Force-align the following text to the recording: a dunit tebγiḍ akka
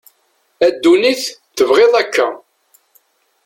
a 0.65 0.67
dunit 0.83 1.21
tebγiḍ 1.57 1.93
akka 2.01 2.27